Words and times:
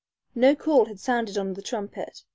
No 0.33 0.55
call 0.55 0.85
had 0.85 0.99
sounded 0.99 1.37
on 1.37 1.53
the 1.53 1.61
trumpet. 1.61 2.23